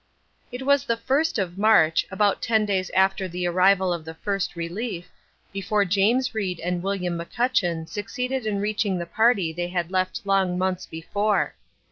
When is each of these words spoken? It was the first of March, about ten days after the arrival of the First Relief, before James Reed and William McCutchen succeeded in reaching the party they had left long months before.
It 0.51 0.63
was 0.63 0.83
the 0.83 0.97
first 0.97 1.37
of 1.37 1.59
March, 1.59 2.07
about 2.09 2.41
ten 2.41 2.65
days 2.65 2.89
after 2.95 3.27
the 3.27 3.45
arrival 3.45 3.93
of 3.93 4.03
the 4.03 4.15
First 4.15 4.55
Relief, 4.55 5.09
before 5.53 5.85
James 5.85 6.33
Reed 6.33 6.59
and 6.59 6.81
William 6.81 7.19
McCutchen 7.19 7.87
succeeded 7.87 8.47
in 8.47 8.59
reaching 8.59 8.97
the 8.97 9.05
party 9.05 9.53
they 9.53 9.67
had 9.67 9.91
left 9.91 10.21
long 10.25 10.57
months 10.57 10.87
before. 10.87 11.53